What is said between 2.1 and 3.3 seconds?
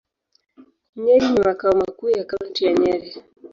Kaunti ya Nyeri.